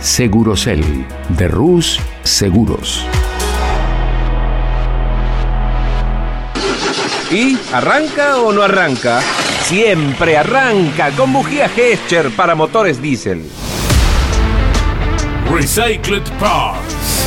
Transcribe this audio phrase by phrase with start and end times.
[0.00, 0.82] Segurocel
[1.28, 3.04] de Rus Seguros.
[7.30, 9.20] ¿Y arranca o no arranca?
[9.64, 13.44] Siempre arranca con bujía Gescher para motores diésel.
[15.52, 17.26] Recycled Parts.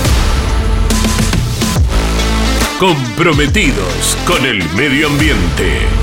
[2.79, 6.02] Comprometidos con el medio ambiente.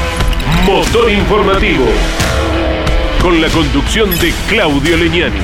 [0.65, 1.85] Motor Informativo.
[3.21, 5.39] Con la conducción de Claudio Leñani.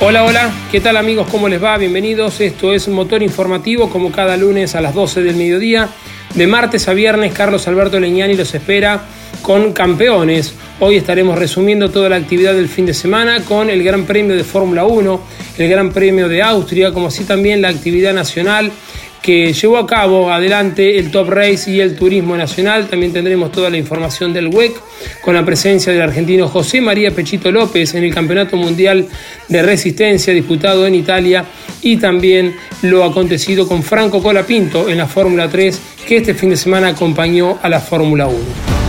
[0.00, 1.26] Hola, hola, ¿qué tal amigos?
[1.30, 1.76] ¿Cómo les va?
[1.76, 2.40] Bienvenidos.
[2.40, 5.88] Esto es Motor Informativo, como cada lunes a las 12 del mediodía.
[6.34, 9.02] De martes a viernes, Carlos Alberto Leñani los espera
[9.42, 10.54] con campeones.
[10.82, 14.44] Hoy estaremos resumiendo toda la actividad del fin de semana con el Gran Premio de
[14.44, 15.20] Fórmula 1,
[15.58, 18.72] el Gran Premio de Austria, como así también la actividad nacional
[19.20, 22.88] que llevó a cabo adelante el Top Race y el Turismo Nacional.
[22.88, 24.72] También tendremos toda la información del WEC
[25.20, 29.06] con la presencia del argentino José María Pechito López en el Campeonato Mundial
[29.48, 31.44] de Resistencia disputado en Italia
[31.82, 35.78] y también lo acontecido con Franco Colapinto en la Fórmula 3
[36.08, 38.79] que este fin de semana acompañó a la Fórmula 1.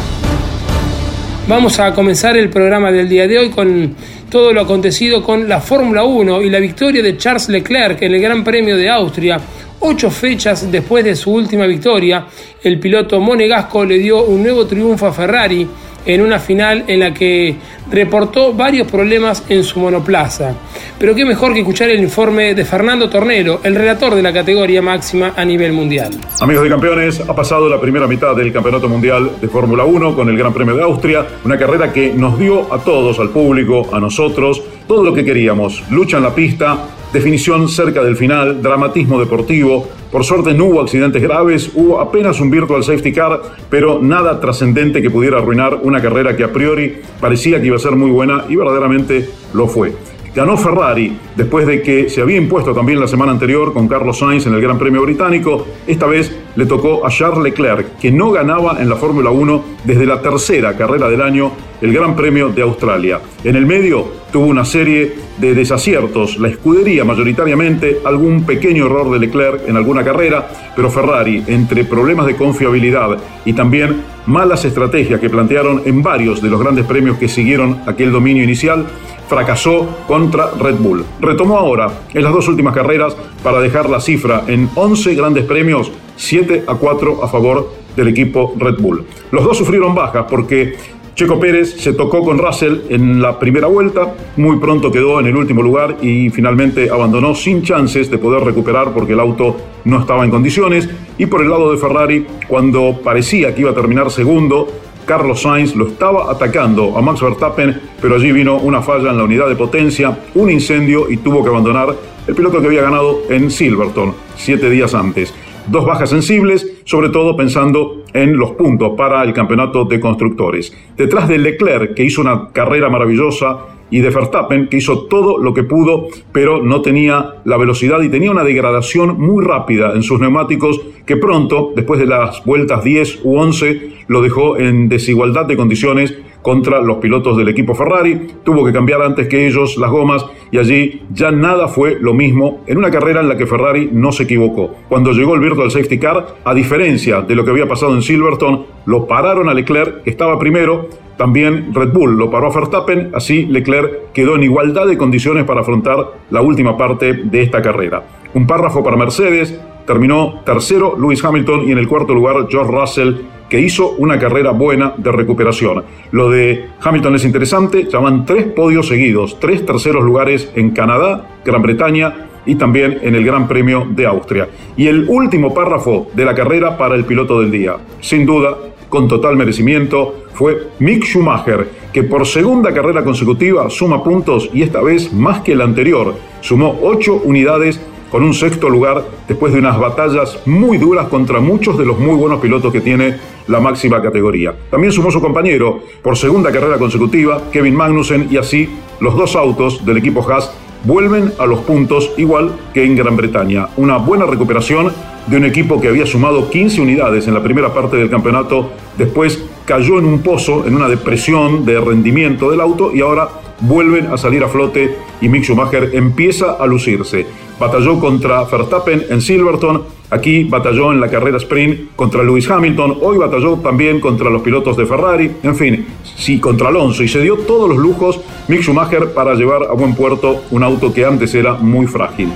[1.51, 3.93] Vamos a comenzar el programa del día de hoy con
[4.29, 8.21] todo lo acontecido con la Fórmula 1 y la victoria de Charles Leclerc en el
[8.21, 9.37] Gran Premio de Austria
[9.83, 12.27] Ocho fechas después de su última victoria,
[12.61, 15.67] el piloto monegasco le dio un nuevo triunfo a Ferrari
[16.05, 17.55] en una final en la que
[17.89, 20.53] reportó varios problemas en su monoplaza.
[20.97, 24.81] Pero qué mejor que escuchar el informe de Fernando Tornero, el relator de la categoría
[24.81, 26.11] máxima a nivel mundial.
[26.39, 30.29] Amigos de campeones, ha pasado la primera mitad del Campeonato Mundial de Fórmula 1 con
[30.29, 33.99] el Gran Premio de Austria, una carrera que nos dio a todos, al público, a
[33.99, 35.83] nosotros, todo lo que queríamos.
[35.89, 36.77] Lucha en la pista,
[37.13, 39.87] definición cerca del final, dramatismo deportivo.
[40.11, 45.01] Por suerte no hubo accidentes graves, hubo apenas un virtual safety car, pero nada trascendente
[45.01, 48.45] que pudiera arruinar una carrera que a priori parecía que iba a ser muy buena
[48.49, 49.93] y verdaderamente lo fue.
[50.33, 54.45] Ganó Ferrari después de que se había impuesto también la semana anterior con Carlos Sainz
[54.47, 55.67] en el Gran Premio Británico.
[55.85, 60.05] Esta vez le tocó a Charles Leclerc, que no ganaba en la Fórmula 1 desde
[60.05, 61.51] la tercera carrera del año,
[61.81, 63.19] el Gran Premio de Australia.
[63.43, 69.19] En el medio tuvo una serie de desaciertos, la escudería mayoritariamente, algún pequeño error de
[69.19, 75.29] Leclerc en alguna carrera, pero Ferrari, entre problemas de confiabilidad y también malas estrategias que
[75.29, 78.85] plantearon en varios de los grandes premios que siguieron aquel dominio inicial,
[79.31, 81.05] fracasó contra Red Bull.
[81.21, 85.89] Retomó ahora en las dos últimas carreras para dejar la cifra en 11 grandes premios,
[86.21, 89.03] 7 a 4 a favor del equipo Red Bull.
[89.31, 90.75] Los dos sufrieron bajas porque
[91.15, 95.35] Checo Pérez se tocó con Russell en la primera vuelta, muy pronto quedó en el
[95.35, 100.23] último lugar y finalmente abandonó sin chances de poder recuperar porque el auto no estaba
[100.23, 100.87] en condiciones.
[101.17, 104.67] Y por el lado de Ferrari, cuando parecía que iba a terminar segundo,
[105.05, 109.23] Carlos Sainz lo estaba atacando a Max Verstappen, pero allí vino una falla en la
[109.23, 111.95] unidad de potencia, un incendio y tuvo que abandonar
[112.27, 115.33] el piloto que había ganado en Silverton siete días antes.
[115.67, 120.75] Dos bajas sensibles, sobre todo pensando en los puntos para el campeonato de constructores.
[120.97, 123.59] Detrás de Leclerc, que hizo una carrera maravillosa,
[123.91, 128.09] y de Verstappen, que hizo todo lo que pudo, pero no tenía la velocidad y
[128.09, 133.21] tenía una degradación muy rápida en sus neumáticos que pronto, después de las vueltas 10
[133.23, 138.65] u 11, lo dejó en desigualdad de condiciones contra los pilotos del equipo Ferrari, tuvo
[138.65, 142.77] que cambiar antes que ellos las gomas y allí ya nada fue lo mismo en
[142.77, 144.75] una carrera en la que Ferrari no se equivocó.
[144.89, 148.63] Cuando llegó el Virtual Safety Car, a diferencia de lo que había pasado en Silverstone,
[148.85, 153.45] lo pararon a Leclerc, que estaba primero, también Red Bull lo paró a Verstappen, así
[153.45, 155.97] Leclerc quedó en igualdad de condiciones para afrontar
[156.31, 158.03] la última parte de esta carrera.
[158.33, 163.15] Un párrafo para Mercedes, terminó tercero Lewis Hamilton y en el cuarto lugar George Russell,
[163.49, 165.83] que hizo una carrera buena de recuperación.
[166.11, 171.61] Lo de Hamilton es interesante, llaman tres podios seguidos, tres terceros lugares en Canadá, Gran
[171.61, 174.47] Bretaña y también en el Gran Premio de Austria.
[174.77, 178.55] Y el último párrafo de la carrera para el piloto del día, sin duda,
[178.91, 184.81] con total merecimiento, fue Mick Schumacher, que por segunda carrera consecutiva suma puntos y esta
[184.81, 187.79] vez más que el anterior, sumó ocho unidades
[188.11, 192.15] con un sexto lugar después de unas batallas muy duras contra muchos de los muy
[192.15, 193.15] buenos pilotos que tiene
[193.47, 194.53] la máxima categoría.
[194.69, 199.85] También sumó su compañero por segunda carrera consecutiva, Kevin Magnussen, y así los dos autos
[199.85, 200.51] del equipo Haas
[200.83, 203.69] vuelven a los puntos igual que en Gran Bretaña.
[203.77, 204.91] Una buena recuperación
[205.27, 209.43] de un equipo que había sumado 15 unidades en la primera parte del campeonato, después
[209.65, 213.29] cayó en un pozo, en una depresión de rendimiento del auto y ahora
[213.61, 217.25] vuelven a salir a flote y Mick Schumacher empieza a lucirse.
[217.59, 223.17] Batalló contra Verstappen en Silverton, aquí batalló en la carrera sprint contra Lewis Hamilton, hoy
[223.17, 225.85] batalló también contra los pilotos de Ferrari, en fin,
[226.15, 229.93] sí, contra Alonso y se dio todos los lujos Mick Schumacher para llevar a buen
[229.93, 232.29] puerto un auto que antes era muy frágil.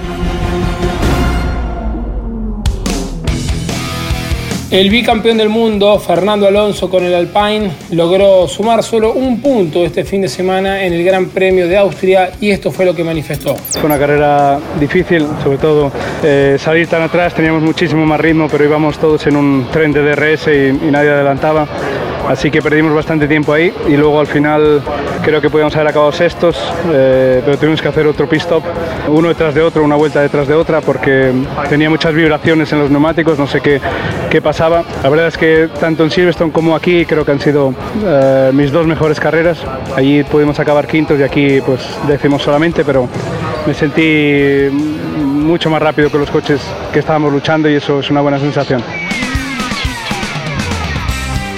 [4.76, 10.04] El bicampeón del mundo, Fernando Alonso con el Alpine, logró sumar solo un punto este
[10.04, 13.56] fin de semana en el Gran Premio de Austria y esto fue lo que manifestó.
[13.56, 18.66] Fue una carrera difícil, sobre todo eh, salir tan atrás, teníamos muchísimo más ritmo, pero
[18.66, 21.66] íbamos todos en un tren de DRS y, y nadie adelantaba.
[22.28, 24.82] Así que perdimos bastante tiempo ahí y luego al final
[25.24, 26.58] creo que podíamos haber acabado sextos,
[26.92, 28.64] eh, pero tuvimos que hacer otro pit stop,
[29.08, 31.32] uno detrás de otro, una vuelta detrás de otra, porque
[31.70, 33.80] tenía muchas vibraciones en los neumáticos, no sé qué,
[34.30, 34.84] qué pasaba.
[35.04, 37.74] La verdad es que tanto en Silverstone como aquí creo que han sido
[38.04, 39.60] eh, mis dos mejores carreras.
[39.96, 43.08] Allí pudimos acabar quintos y aquí pues décimos solamente, pero
[43.66, 46.62] me sentí mucho más rápido que los coches
[46.92, 48.84] que estábamos luchando y eso es una buena sensación.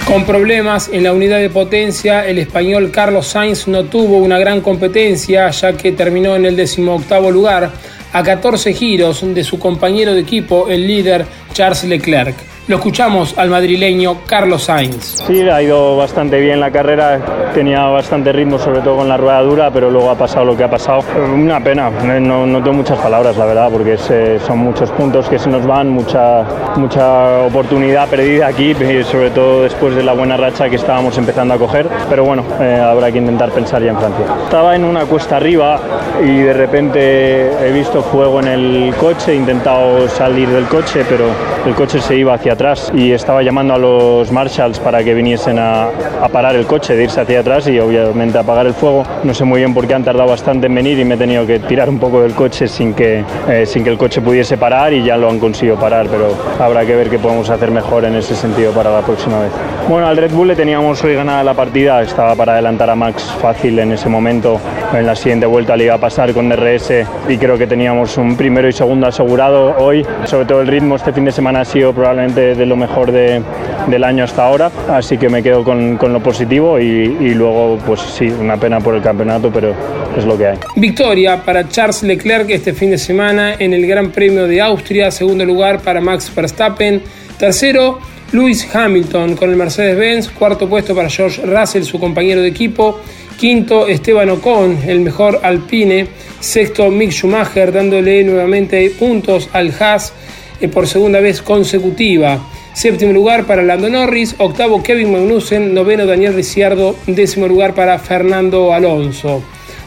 [0.07, 4.61] Con problemas en la unidad de potencia, el español Carlos Sainz no tuvo una gran
[4.61, 7.73] competencia ya que terminó en el decimoctavo lugar
[8.13, 12.56] a 14 giros de su compañero de equipo, el líder Charles Leclerc.
[12.67, 15.23] Lo escuchamos al madrileño Carlos Sainz.
[15.25, 17.17] Sí, ha ido bastante bien la carrera,
[17.53, 20.65] tenía bastante ritmo, sobre todo con la rueda dura, pero luego ha pasado lo que
[20.65, 21.01] ha pasado.
[21.33, 25.39] Una pena, no, no tengo muchas palabras, la verdad, porque eh, son muchos puntos que
[25.39, 26.43] se nos van, mucha,
[26.75, 28.75] mucha oportunidad perdida aquí,
[29.09, 31.87] sobre todo después de la buena racha que estábamos empezando a coger.
[32.09, 34.25] Pero bueno, eh, habrá que intentar pensar ya en Francia.
[34.43, 35.79] Estaba en una cuesta arriba
[36.21, 41.27] y de repente he visto fuego en el coche, he intentado salir del coche, pero
[41.65, 42.56] el coche se iba hacia
[42.93, 45.89] y estaba llamando a los marshals para que viniesen a,
[46.21, 49.03] a, parar el coche, de irse hacia atrás y obviamente apagar el fuego.
[49.23, 51.45] No sé muy bien por qué han tardado bastante en venir y me he tenido
[51.45, 54.91] que tirar un poco del coche sin que, eh, sin que el coche pudiese parar
[54.91, 58.15] y ya lo han conseguido parar, pero habrá que ver qué podemos hacer mejor en
[58.15, 59.51] ese sentido para la próxima vez.
[59.87, 63.23] Bueno, al Red Bull le teníamos hoy ganada la partida, estaba para adelantar a Max
[63.41, 64.59] fácil en ese momento.
[64.93, 66.91] En la siguiente vuelta le iba a pasar con DRS
[67.29, 70.05] y creo que teníamos un primero y segundo asegurado hoy.
[70.25, 73.41] Sobre todo el ritmo este fin de semana ha sido probablemente de lo mejor de,
[73.87, 77.79] del año hasta ahora, así que me quedo con, con lo positivo y, y, luego,
[77.85, 79.73] pues sí, una pena por el campeonato, pero
[80.17, 80.57] es lo que hay.
[80.75, 85.45] Victoria para Charles Leclerc este fin de semana en el Gran Premio de Austria, segundo
[85.45, 87.01] lugar para Max Verstappen,
[87.39, 87.99] tercero
[88.31, 92.99] Lewis Hamilton con el Mercedes-Benz, cuarto puesto para George Russell, su compañero de equipo,
[93.37, 96.07] quinto Esteban Ocon, el mejor Alpine,
[96.39, 100.13] sexto Mick Schumacher dándole nuevamente puntos al Haas
[100.59, 102.43] eh, por segunda vez consecutiva.
[102.73, 108.73] Séptimo lugar para Lando Norris, octavo Kevin Magnussen, noveno Daniel Ricciardo, décimo lugar para Fernando
[108.73, 109.41] Alonso.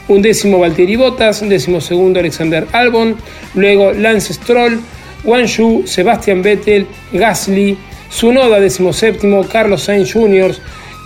[0.07, 3.15] Un décimo Valtteri Bottas, décimo segundo Alexander Albon,
[3.53, 4.81] luego Lance Stroll,
[5.23, 7.77] Wang Yu, Sebastian Vettel, Gasly,
[8.11, 10.53] Sunoda décimo séptimo, Carlos Sainz Jr.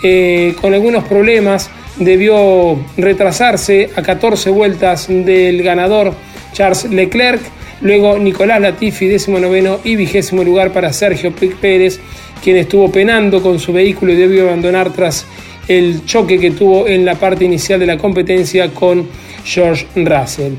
[0.03, 6.13] Eh, con algunos problemas debió retrasarse a 14 vueltas del ganador
[6.51, 7.41] Charles Leclerc.
[7.81, 11.99] Luego Nicolás Latifi, décimo noveno y vigésimo lugar para Sergio Pérez,
[12.43, 15.25] quien estuvo penando con su vehículo y debió abandonar tras
[15.67, 19.07] el choque que tuvo en la parte inicial de la competencia con
[19.43, 20.53] George Russell.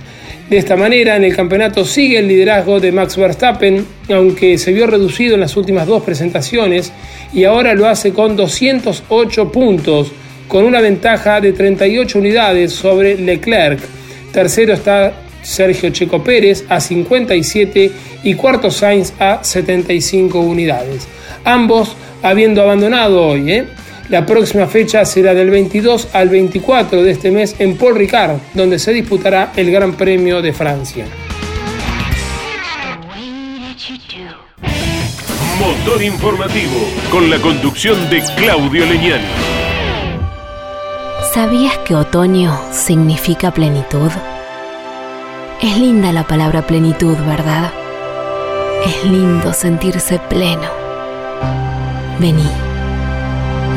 [0.48, 4.86] De esta manera, en el campeonato sigue el liderazgo de Max Verstappen, aunque se vio
[4.86, 6.92] reducido en las últimas dos presentaciones
[7.32, 10.12] y ahora lo hace con 208 puntos,
[10.46, 13.80] con una ventaja de 38 unidades sobre Leclerc.
[14.32, 17.90] Tercero está Sergio Checo Pérez a 57
[18.22, 21.08] y cuarto Sainz a 75 unidades.
[21.44, 23.50] Ambos habiendo abandonado hoy.
[23.50, 23.64] ¿eh?
[24.08, 28.78] La próxima fecha será del 22 al 24 de este mes en Paul Ricard, donde
[28.78, 31.06] se disputará el Gran Premio de Francia.
[35.58, 39.24] Motor informativo con la conducción de Claudio Leñani.
[41.34, 44.10] ¿Sabías que otoño significa plenitud?
[45.60, 47.72] Es linda la palabra plenitud, ¿verdad?
[48.86, 50.70] Es lindo sentirse pleno.
[52.20, 52.65] Vení.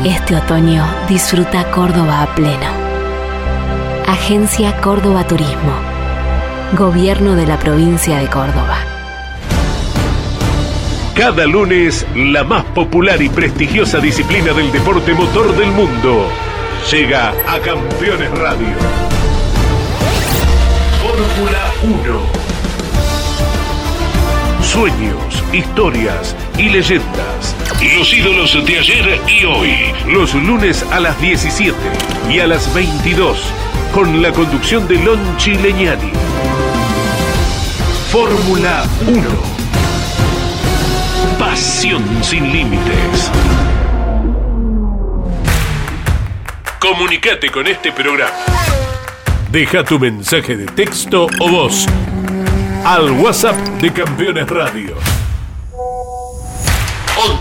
[0.04, 2.70] Este otoño disfruta Córdoba a pleno.
[4.06, 5.74] Agencia Córdoba Turismo.
[6.72, 8.78] Gobierno de la provincia de Córdoba.
[11.14, 16.26] Cada lunes, la más popular y prestigiosa disciplina del deporte motor del mundo
[16.90, 18.74] llega a Campeones Radio.
[21.02, 22.20] Fórmula 1.
[24.62, 27.39] Sueños, historias y leyendas.
[27.82, 29.74] Los ídolos de ayer y hoy.
[30.06, 31.74] Los lunes a las 17
[32.28, 33.38] y a las 22.
[33.92, 36.12] Con la conducción de Lon Chileñani.
[38.10, 39.22] Fórmula 1.
[41.38, 43.30] Pasión sin límites.
[46.78, 48.30] Comunicate con este programa.
[49.50, 51.86] Deja tu mensaje de texto o voz
[52.84, 55.09] al WhatsApp de Campeones Radio.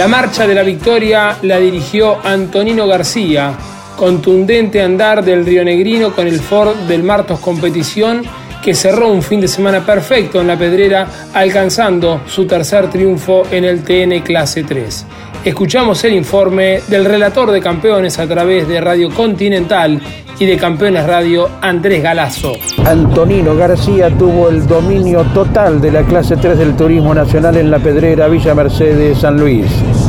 [0.00, 3.52] La marcha de la victoria la dirigió Antonino García,
[3.96, 8.22] contundente andar del Río Negrino con el Ford del Martos Competición
[8.62, 13.64] que cerró un fin de semana perfecto en la pedrera alcanzando su tercer triunfo en
[13.64, 15.04] el TN Clase 3.
[15.44, 20.00] Escuchamos el informe del relator de campeones a través de Radio Continental
[20.40, 22.54] y de Campeones Radio Andrés Galazo.
[22.86, 27.78] Antonino García tuvo el dominio total de la clase 3 del Turismo Nacional en la
[27.78, 29.66] Pedrera Villa Mercedes San Luis.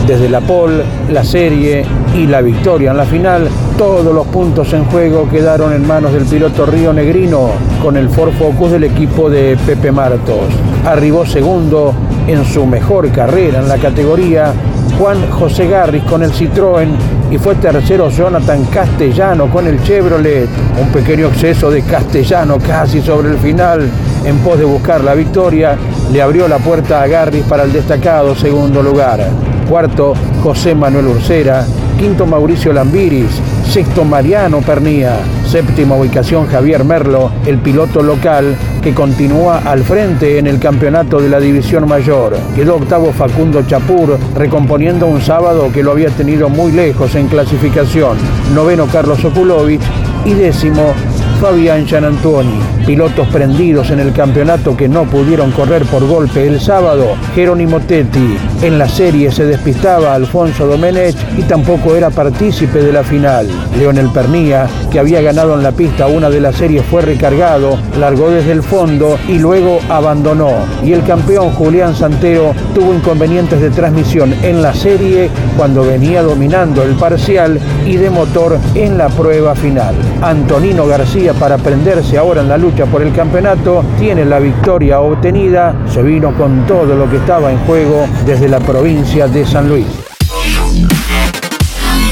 [0.08, 1.84] Desde la pole, la serie
[2.16, 6.24] y la victoria en la final, todos los puntos en juego quedaron en manos del
[6.24, 7.50] piloto Río Negrino
[7.82, 10.46] con el Ford Focus del equipo de Pepe Martos.
[10.86, 11.94] Arribó segundo
[12.26, 14.54] en su mejor carrera en la categoría
[14.98, 20.50] Juan José Garris con el Citroën y fue tercero Jonathan Castellano con el Chevrolet.
[20.80, 23.90] Un pequeño exceso de Castellano casi sobre el final
[24.26, 25.78] en pos de buscar la victoria
[26.12, 29.26] le abrió la puerta a Garris para el destacado segundo lugar.
[29.70, 31.66] Cuarto, José Manuel Ursera.
[31.98, 33.40] Quinto, Mauricio Lambiris.
[33.66, 35.20] Sexto, Mariano Pernía.
[35.52, 41.28] Séptima ubicación, Javier Merlo, el piloto local que continúa al frente en el campeonato de
[41.28, 42.38] la División Mayor.
[42.56, 48.18] Quedó octavo Facundo Chapur, recomponiendo un sábado que lo había tenido muy lejos en clasificación.
[48.56, 49.82] Noveno Carlos Okulovich
[50.24, 50.94] y décimo
[51.40, 52.60] Fabián Gianantuoni.
[52.86, 57.16] Pilotos prendidos en el campeonato que no pudieron correr por golpe el sábado.
[57.36, 58.38] Jerónimo Tetti.
[58.62, 63.48] En la serie se despistaba Alfonso Domenech y tampoco era partícipe de la final.
[63.78, 68.30] Leonel Pernía, que había ganado en la pista una de las series, fue recargado, largó
[68.30, 70.52] desde el fondo y luego abandonó.
[70.84, 76.84] Y el campeón Julián Santero tuvo inconvenientes de transmisión en la serie cuando venía dominando
[76.84, 79.96] el parcial y de motor en la prueba final.
[80.22, 85.76] Antonino García para prenderse ahora en la lucha por el campeonato, tiene la victoria obtenida,
[85.88, 89.86] se vino con todo lo que estaba en juego desde la provincia de San Luis.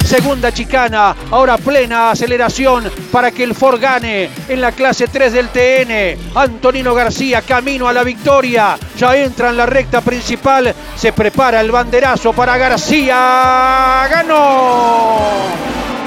[0.05, 5.49] Segunda chicana, ahora plena aceleración para que el Ford gane en la clase 3 del
[5.49, 6.35] TN.
[6.35, 8.77] Antonino García camino a la victoria.
[8.95, 10.73] Ya entra en la recta principal.
[10.95, 14.07] Se prepara el banderazo para García.
[14.09, 15.17] ¡Ganó!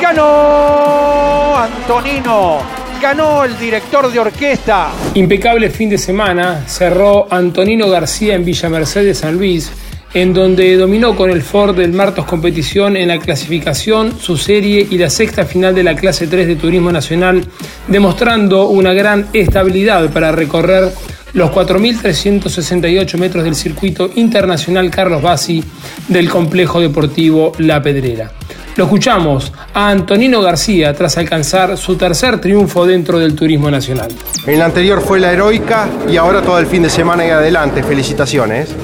[0.00, 1.58] ¡Ganó!
[1.58, 4.92] Antonino ganó el director de orquesta.
[5.14, 9.72] Impecable fin de semana cerró Antonino García en Villa Mercedes San Luis,
[10.14, 14.98] en donde dominó con el Ford del Martos Competición en la clasificación, su serie y
[14.98, 17.44] la sexta final de la clase 3 de Turismo Nacional,
[17.88, 20.92] demostrando una gran estabilidad para recorrer
[21.32, 25.64] los 4.368 metros del circuito internacional Carlos Bassi
[26.06, 28.30] del complejo deportivo La Pedrera.
[28.74, 34.08] Lo escuchamos a Antonino García tras alcanzar su tercer triunfo dentro del turismo nacional.
[34.46, 37.82] En la anterior fue la heroica y ahora todo el fin de semana y adelante.
[37.82, 38.74] Felicitaciones.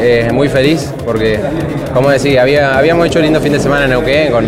[0.00, 1.38] Eh, muy feliz porque,
[1.92, 4.46] como decía, había, habíamos hecho un lindo fin de semana en Neuquén con,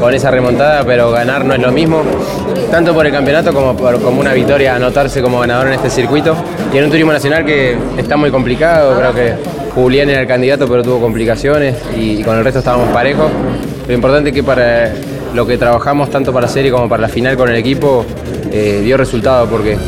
[0.00, 2.02] con esa remontada, pero ganar no es lo mismo,
[2.70, 6.36] tanto por el campeonato como por como una victoria, anotarse como ganador en este circuito.
[6.72, 9.34] Y en un turismo nacional que está muy complicado, creo que
[9.74, 13.30] Julián era el candidato, pero tuvo complicaciones y, con el resto estábamos parejos.
[13.88, 14.92] Lo importante es que para
[15.34, 18.04] lo que trabajamos tanto para la serie como para la final con el equipo
[18.52, 19.78] eh, dio resultado porque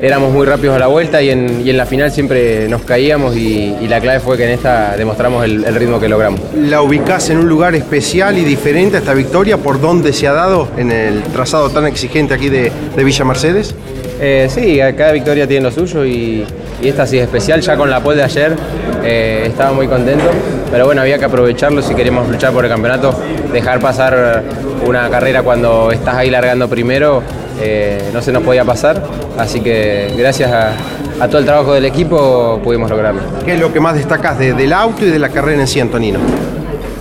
[0.00, 4.00] éramos muy rápidos a la vuelta y en, la final siempre nos caíamos y, la
[4.00, 6.40] clave fue que en esta demostramos el, ritmo que logramos.
[6.56, 10.32] ¿La ubicás en un lugar especial y diferente a esta victoria por dónde se ha
[10.32, 13.74] dado en el trazado tan exigente aquí de, Villa Mercedes?
[14.18, 16.44] Eh, sí, cada victoria tiene lo suyo y,
[16.82, 17.60] esta sí es especial.
[17.60, 18.56] Ya con la pole de ayer
[19.04, 20.30] eh, estaba muy contento,
[20.70, 23.18] pero bueno, había que aprovecharlo si queríamos luchar por el campeonato,
[23.52, 24.42] dejar pasar
[24.86, 27.22] una carrera cuando estás ahí largando primero
[27.60, 29.02] eh, no se nos podía pasar,
[29.38, 33.22] así que gracias a, todo el trabajo del equipo pudimos lograrlo.
[33.44, 36.18] ¿Qué es lo que más destacás del auto y de la carrera en sí, Antonino?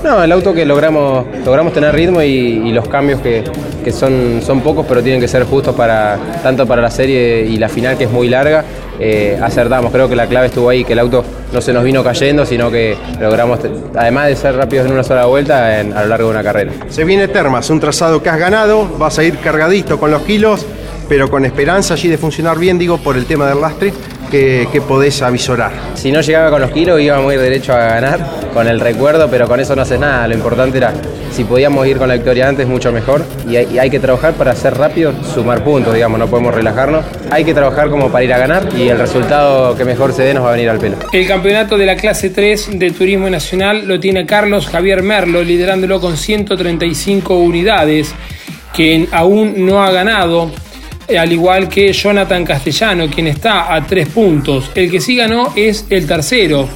[0.04, 3.44] No, el auto que logramos, logramos tener ritmo y, los cambios que,
[3.92, 7.68] son, son pocos, pero tienen que ser justos para, tanto para la serie y la
[7.68, 8.64] final, que es muy larga,
[9.00, 9.92] eh, acertamos.
[9.92, 12.72] Creo que la clave estuvo ahí, que el auto no se nos vino cayendo, sino
[12.72, 13.60] que logramos,
[13.96, 16.72] además de ser rápidos en una sola vuelta, a lo largo de una carrera.
[16.90, 20.66] Se viene Termas, un trazado que has ganado, vas a ir cargadito con los kilos,
[21.08, 23.94] pero con esperanza allí de funcionar bien, digo, por el tema del lastre
[24.72, 25.72] que, podés avisorar.
[25.96, 28.20] Si no llegaba con los kilos íbamos a ir derecho a ganar
[28.54, 30.28] con el recuerdo, pero con eso no haces nada.
[30.28, 30.94] Lo importante era,
[31.32, 33.24] si podíamos ir con la victoria antes, mucho mejor.
[33.50, 37.06] Y hay, que trabajar para ser rápido, sumar puntos, digamos, no podemos relajarnos.
[37.32, 40.34] Hay que trabajar como para ir a ganar y el resultado que mejor se dé
[40.34, 40.98] nos va a venir al pelo.
[41.12, 46.00] El campeonato de la clase 3 de Turismo Nacional lo tiene Carlos Javier Merlo, liderándolo
[46.02, 48.14] con 135 unidades,
[48.74, 50.52] que aún no ha ganado
[51.10, 54.72] al igual que Jonathan Castellano, quien está a tres puntos.
[54.74, 56.68] El que sí ganó es el tercero,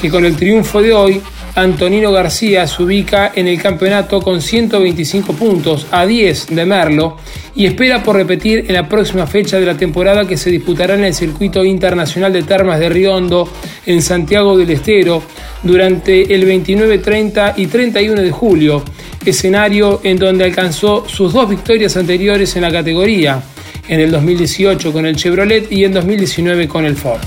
[0.00, 1.20] que con el triunfo de hoy,
[1.54, 7.16] Antonino García se ubica en el campeonato con 125 puntos, a 10 de Merlo,
[7.56, 11.04] y espera por repetir en la próxima fecha de la temporada que se disputará en
[11.04, 13.50] el Circuito Internacional de Termas de Riondo,
[13.86, 15.22] en Santiago del Estero,
[15.64, 18.84] durante el 29, 30 y 31 de julio,
[19.24, 23.42] escenario en donde alcanzó sus dos victorias anteriores en la categoría
[23.88, 27.20] en el 2018 con el Chevrolet y en 2019 con el Ford.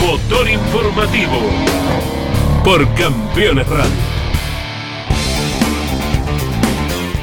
[0.00, 1.40] Motor informativo
[2.64, 4.18] por Campeones Radio.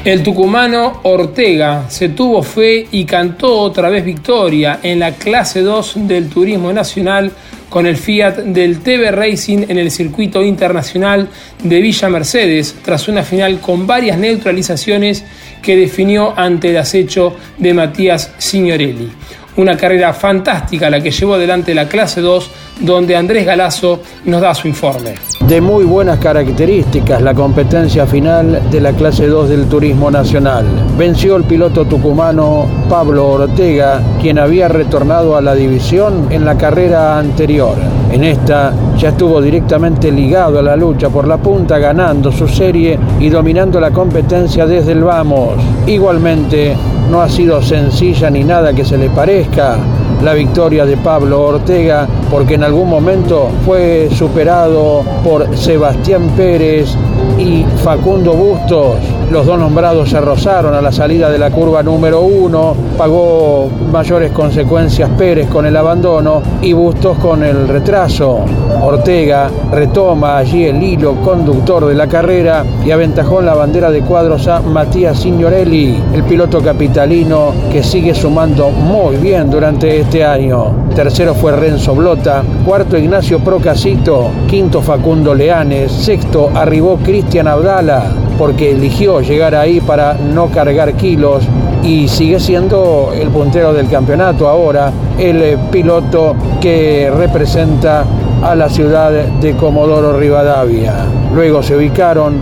[0.04, 6.06] El tucumano Ortega se tuvo fe y cantó otra vez victoria en la clase 2
[6.06, 7.32] del Turismo Nacional
[7.76, 11.28] con el Fiat del TV Racing en el circuito internacional
[11.62, 15.22] de Villa Mercedes, tras una final con varias neutralizaciones
[15.60, 19.10] que definió ante el acecho de Matías Signorelli.
[19.58, 24.54] Una carrera fantástica la que llevó adelante la clase 2, donde Andrés Galazo nos da
[24.54, 25.14] su informe.
[25.46, 30.66] De muy buenas características la competencia final de la clase 2 del Turismo Nacional.
[30.98, 37.18] Venció el piloto tucumano Pablo Ortega, quien había retornado a la división en la carrera
[37.18, 37.76] anterior.
[38.10, 42.98] En esta ya estuvo directamente ligado a la lucha por la punta, ganando su serie
[43.20, 45.54] y dominando la competencia desde el vamos.
[45.86, 46.74] Igualmente,
[47.10, 49.78] no ha sido sencilla ni nada que se le parezca
[50.22, 56.96] la victoria de Pablo Ortega porque en algún momento fue superado por Sebastián Pérez
[57.38, 58.96] y Facundo Bustos.
[59.30, 64.30] Los dos nombrados se rozaron a la salida de la curva número uno, pagó mayores
[64.30, 68.44] consecuencias Pérez con el abandono y Bustos con el retraso.
[68.82, 74.02] Ortega retoma allí el hilo conductor de la carrera y aventajó en la bandera de
[74.02, 80.86] cuadros a Matías Signorelli, el piloto capitalino que sigue sumando muy bien durante este año.
[80.94, 88.72] Tercero fue Renzo Blota, cuarto Ignacio Procasito, quinto Facundo Leanes, sexto arribó Cristian Abdala, porque
[88.72, 91.44] eligió llegar ahí para no cargar kilos
[91.82, 98.04] y sigue siendo el puntero del campeonato ahora, el eh, piloto que representa
[98.42, 101.06] a la ciudad de Comodoro Rivadavia.
[101.34, 102.34] Luego se ubicaron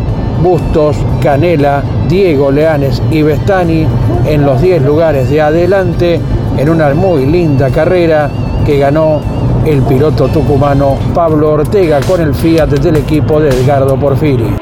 [0.43, 3.87] Bustos, Canela, Diego Leanes y Bestani
[4.27, 6.21] en los 10 lugares de adelante
[6.59, 8.29] en una muy linda carrera
[8.67, 9.21] que ganó
[9.67, 14.57] el piloto tucumano Pablo Ortega con el Fiat del equipo de Edgardo Porfiri.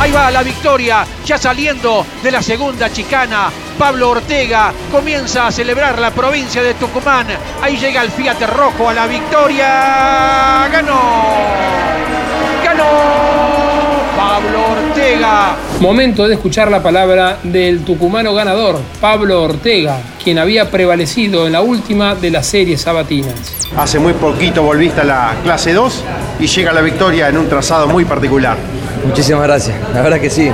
[0.00, 3.50] Ahí va la victoria, ya saliendo de la segunda chicana.
[3.78, 7.26] Pablo Ortega comienza a celebrar la provincia de Tucumán.
[7.62, 10.68] Ahí llega el Fiat rojo a la victoria.
[10.70, 11.00] Ganó.
[12.64, 12.84] Ganó.
[14.16, 15.56] Pablo Ortega Ortega.
[15.80, 21.60] Momento de escuchar la palabra del tucumano ganador, Pablo Ortega, quien había prevalecido en la
[21.60, 23.34] última de las series sabatinas.
[23.76, 26.04] Hace muy poquito volviste a la clase 2
[26.40, 28.56] y llega la victoria en un trazado muy particular.
[29.06, 30.50] Muchísimas gracias, la verdad que sí.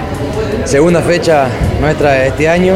[0.67, 1.49] Segunda fecha
[1.81, 2.75] nuestra este año.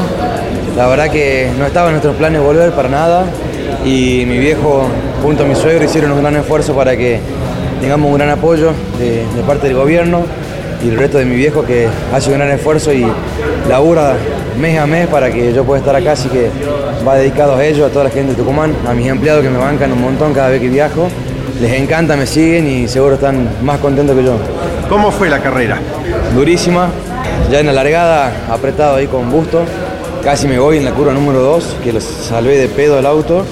[0.79, 3.27] La verdad que no estaba en nuestros planes volver para nada
[3.85, 4.89] y mi viejo
[5.23, 7.21] junto a mi suegro hicieron un gran esfuerzo para que
[7.83, 10.25] tengamos un gran apoyo de, de parte del gobierno
[10.85, 13.07] y el resto de mi viejo que hace un gran esfuerzo y
[13.69, 14.15] labura
[14.59, 16.51] mes a mes para que yo pueda estar acá, así que
[17.07, 19.59] va dedicado a ellos, a toda la gente de Tucumán, a mis empleados que me
[19.59, 21.09] bancan un montón cada vez que viajo.
[21.61, 24.37] Les encanta, me siguen y seguro están más contentos que yo.
[24.89, 25.79] ¿Cómo fue la carrera?
[26.35, 26.91] Durísima,
[27.51, 29.63] ya en la largada apretado ahí con busto,
[30.23, 33.45] casi me voy en la curva número 2, que los salvé de pedo el auto.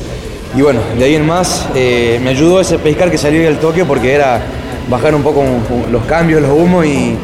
[0.57, 3.87] Y bueno, de ahí en más eh, me ayudó ese pescar que salió del Tokio
[3.87, 4.41] porque era
[4.89, 5.45] bajar un poco
[5.91, 7.17] los cambios, los humos y,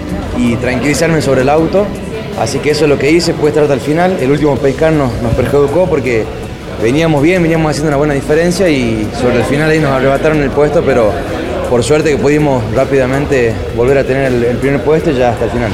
[0.61, 1.87] tranquilizarme sobre el auto.
[2.39, 4.17] Así que eso es lo que hice, pude estar hasta el final.
[4.21, 6.25] El último pescar nos, nos perjudicó porque
[6.83, 10.51] veníamos bien, veníamos haciendo una buena diferencia y sobre el final ahí nos arrebataron el
[10.51, 11.13] puesto, pero
[11.69, 15.51] por suerte que pudimos rápidamente volver a tener el, el primer puesto ya hasta el
[15.51, 15.71] final.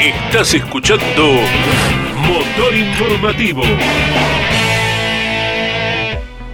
[0.00, 1.34] Estás escuchando
[2.26, 3.62] Motor Informativo.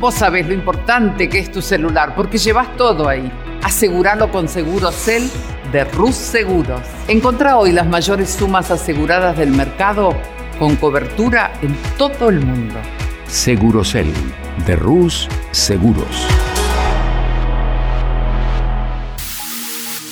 [0.01, 3.31] Vos sabés lo importante que es tu celular porque llevas todo ahí.
[3.63, 5.29] Aseguralo con Seguro Cel
[5.73, 6.83] de Rus Seguros.
[7.09, 10.11] Encontrá hoy las mayores sumas aseguradas del mercado
[10.59, 12.75] con cobertura en todo el mundo.
[13.27, 14.13] Segurocel
[14.67, 16.27] de Rus Seguros.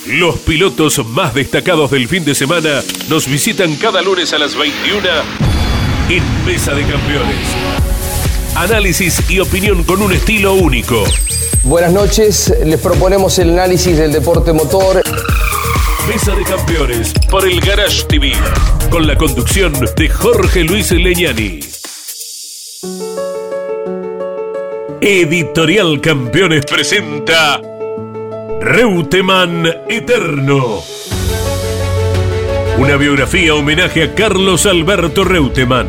[0.06, 5.08] Los pilotos más destacados del fin de semana nos visitan cada lunes a las 21
[6.08, 7.93] en Mesa de Campeones.
[8.56, 11.02] Análisis y opinión con un estilo único.
[11.64, 15.02] Buenas noches, les proponemos el análisis del deporte motor.
[16.08, 18.32] Mesa de Campeones por el Garage TV,
[18.90, 21.60] con la conducción de Jorge Luis Leñani.
[25.00, 27.60] Editorial Campeones presenta
[28.60, 30.82] Reutemann Eterno.
[32.78, 35.88] Una biografía homenaje a Carlos Alberto Reutemann,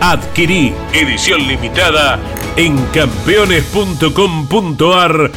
[0.00, 2.18] Adquirí edición limitada
[2.56, 5.30] en campeones.com.ar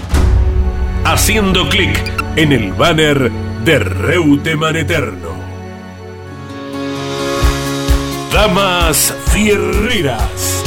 [1.04, 2.00] haciendo clic
[2.38, 3.30] en el banner
[3.66, 5.34] de Reutemann Eterno.
[8.32, 10.64] Damas Fierreras.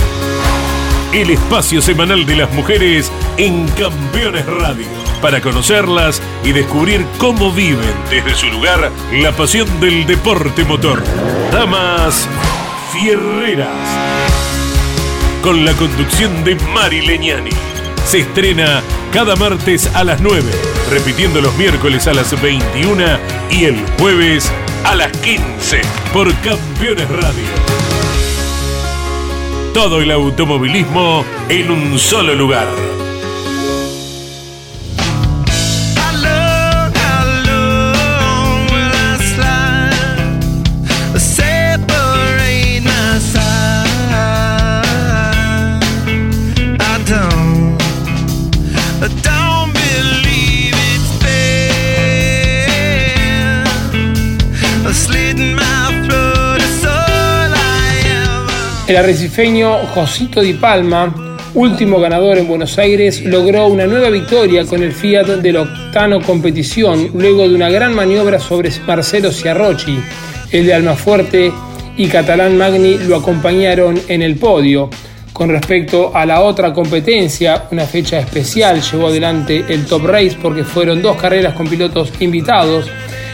[1.14, 4.85] El espacio semanal de las mujeres en Campeones Radio.
[5.22, 11.02] Para conocerlas y descubrir cómo viven desde su lugar la pasión del deporte motor.
[11.50, 12.28] Damas
[15.42, 17.50] Con la conducción de Mari Leñani.
[18.06, 18.82] Se estrena
[19.12, 20.50] cada martes a las 9,
[20.90, 23.04] repitiendo los miércoles a las 21
[23.50, 24.50] y el jueves
[24.85, 25.82] a las 15
[26.12, 27.44] por Campeones Radio.
[29.74, 32.95] Todo el automovilismo en un solo lugar.
[58.87, 61.12] El arrecifeño Josito Di Palma,
[61.55, 67.11] último ganador en Buenos Aires, logró una nueva victoria con el Fiat del Octano Competición
[67.12, 69.99] luego de una gran maniobra sobre Marcelo Ciarrochi.
[70.53, 71.53] El de Almafuerte
[71.96, 74.88] y Catalán Magni lo acompañaron en el podio.
[75.33, 80.62] Con respecto a la otra competencia, una fecha especial llevó adelante el Top Race porque
[80.62, 82.87] fueron dos carreras con pilotos invitados.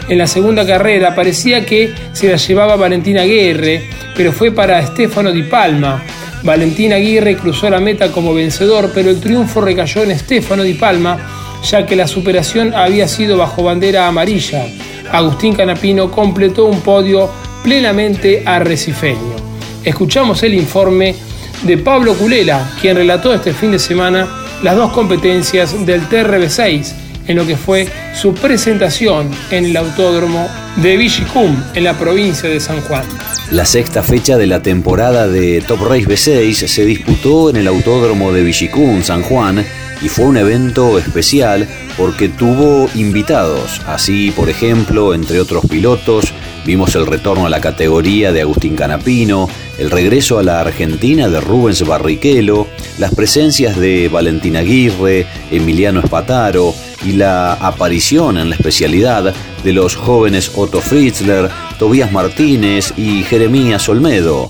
[0.09, 5.33] En la segunda carrera parecía que se la llevaba Valentina Aguirre, pero fue para Stefano
[5.33, 6.03] Di Palma.
[6.43, 11.19] Valentín Aguirre cruzó la meta como vencedor, pero el triunfo recayó en Stefano Di Palma,
[11.63, 14.67] ya que la superación había sido bajo bandera amarilla.
[15.13, 17.31] Agustín Canapino completó un podio
[17.63, 19.37] plenamente arrecifeño.
[19.85, 21.15] Escuchamos el informe
[21.63, 24.29] de Pablo Culela, quien relató este fin de semana
[24.63, 26.93] las dos competencias del TRB6
[27.27, 32.61] en lo que fue su presentación en el autódromo de Villicum, en la provincia de
[32.61, 33.05] San Juan.
[33.51, 38.33] La sexta fecha de la temporada de Top Race B6 se disputó en el autódromo
[38.33, 39.65] de Villicum, San Juan,
[40.01, 43.81] y fue un evento especial porque tuvo invitados.
[43.87, 46.33] Así, por ejemplo, entre otros pilotos,
[46.65, 51.41] vimos el retorno a la categoría de Agustín Canapino, el regreso a la Argentina de
[51.41, 52.67] Rubens Barrichello,
[52.99, 59.35] las presencias de Valentín Aguirre, Emiliano Espataro y la aparición en la especialidad
[59.65, 64.49] de los jóvenes Otto Fritzler, Tobías Martínez y Jeremías Olmedo.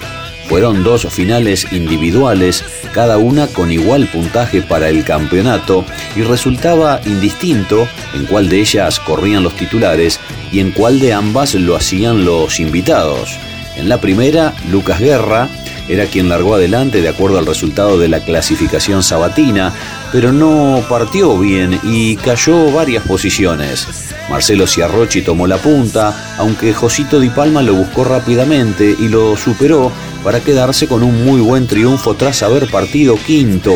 [0.48, 5.84] Fueron dos finales individuales, cada una con igual puntaje para el campeonato,
[6.14, 10.20] y resultaba indistinto en cuál de ellas corrían los titulares
[10.52, 13.38] y en cuál de ambas lo hacían los invitados.
[13.76, 15.48] En la primera, Lucas Guerra
[15.88, 19.72] era quien largó adelante de acuerdo al resultado de la clasificación sabatina,
[20.12, 23.86] pero no partió bien y cayó varias posiciones.
[24.30, 29.90] Marcelo Ciarrochi tomó la punta, aunque Josito Di Palma lo buscó rápidamente y lo superó
[30.22, 33.72] para quedarse con un muy buen triunfo tras haber partido quinto.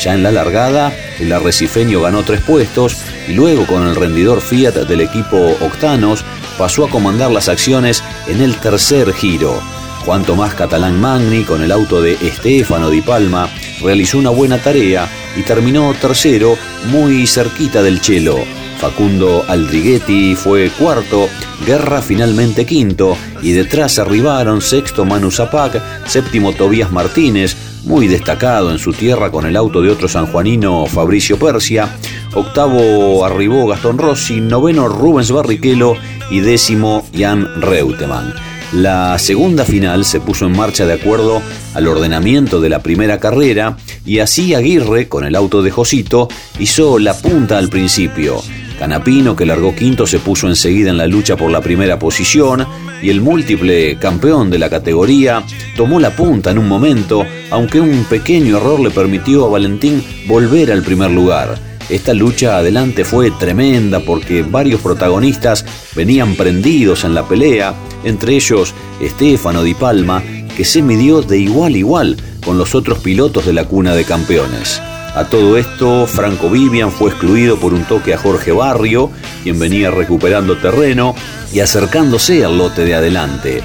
[0.00, 2.96] Ya en la largada, el arrecifeño ganó tres puestos
[3.28, 6.24] y luego con el rendidor Fiat del equipo Octanos
[6.58, 9.60] pasó a comandar las acciones en el tercer giro.
[10.04, 13.48] Juan Tomás Catalán Magni, con el auto de Estefano Di Palma,
[13.82, 16.56] realizó una buena tarea y terminó tercero
[16.90, 18.38] muy cerquita del Chelo.
[18.78, 21.28] Facundo Aldriguetti fue cuarto,
[21.64, 28.78] Guerra finalmente quinto y detrás arribaron sexto Manu Zapac, séptimo Tobías Martínez, muy destacado en
[28.78, 31.96] su tierra con el auto de otro sanjuanino Fabricio Persia,
[32.34, 35.94] octavo arribó Gastón Rossi, noveno Rubens Barrichello
[36.30, 38.34] y décimo Jan Reutemann.
[38.72, 41.40] La segunda final se puso en marcha de acuerdo
[41.74, 46.98] al ordenamiento de la primera carrera y así Aguirre, con el auto de Josito, hizo
[46.98, 48.42] la punta al principio.
[48.78, 52.66] Canapino, que largó quinto, se puso enseguida en la lucha por la primera posición
[53.00, 55.44] y el múltiple campeón de la categoría
[55.76, 60.72] tomó la punta en un momento, aunque un pequeño error le permitió a Valentín volver
[60.72, 61.73] al primer lugar.
[61.88, 68.74] Esta lucha adelante fue tremenda porque varios protagonistas venían prendidos en la pelea, entre ellos
[69.00, 70.22] Estefano Di Palma,
[70.56, 74.04] que se midió de igual a igual con los otros pilotos de la cuna de
[74.04, 74.80] campeones.
[75.14, 79.10] A todo esto, Franco Vivian fue excluido por un toque a Jorge Barrio,
[79.42, 81.14] quien venía recuperando terreno
[81.52, 83.62] y acercándose al lote de adelante.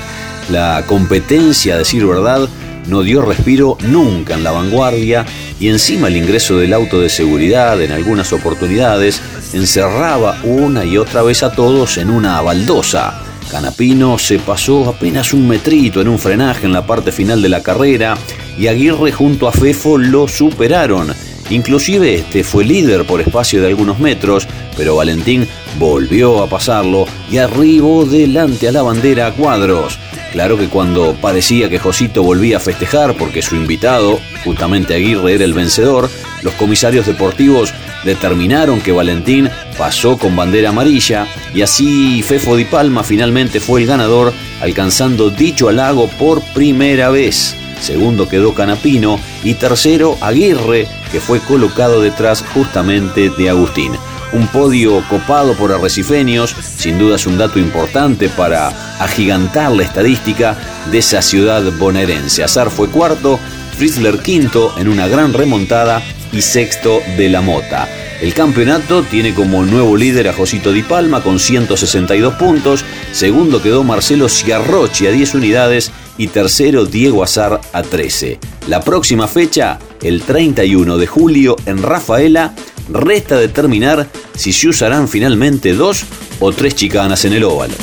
[0.52, 2.48] La competencia, a decir verdad,
[2.89, 5.25] no dio respiro nunca en la vanguardia
[5.60, 9.21] y encima el ingreso del auto de seguridad en algunas oportunidades
[9.54, 13.21] encerraba una y otra vez a todos en una baldosa.
[13.52, 17.63] Canapino se pasó apenas un metrito en un frenaje en la parte final de la
[17.63, 18.17] carrera
[18.58, 21.13] y Aguirre junto a Fefo lo superaron
[21.49, 24.47] Inclusive este fue líder por espacio de algunos metros,
[24.78, 25.47] pero Valentín
[25.80, 29.97] volvió a pasarlo y arribó delante a la bandera a cuadros.
[30.32, 35.44] Claro que cuando parecía que Josito volvía a festejar porque su invitado, justamente Aguirre, era
[35.44, 36.10] el vencedor,
[36.44, 43.04] los comisarios deportivos determinaron que Valentín pasó con bandera amarilla y así Fefo Di Palma
[43.04, 47.56] finalmente fue el ganador, alcanzando dicho halago por primera vez.
[47.82, 53.94] Segundo quedó Canapino y tercero Aguirre, que fue colocado detrás justamente de Agustín.
[54.32, 58.68] Un podio copado por arrecifeños, sin duda es un dato importante para
[59.00, 60.56] agigantar la estadística
[60.92, 62.44] de esa ciudad bonaerense.
[62.44, 63.39] Azar fue cuarto,
[63.78, 67.88] Fritzler quinto en una gran remontada y sexto de la Mota.
[68.22, 73.84] El campeonato tiene como nuevo líder a Josito Di Palma con 162 puntos, segundo quedó
[73.84, 78.38] Marcelo Ciarrochi a 10 unidades y tercero Diego Azar a 13.
[78.68, 82.54] La próxima fecha, el 31 de julio en Rafaela,
[82.91, 86.06] resta determinar si se usarán finalmente dos
[86.39, 87.73] o tres chicanas en el óvalo.